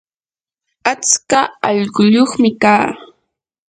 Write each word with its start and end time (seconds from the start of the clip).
atska 0.91 1.39
allquyuqmi 1.67 2.49
kaa. 2.61 2.87